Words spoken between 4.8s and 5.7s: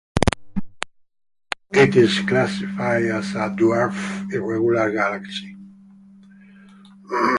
galaxy.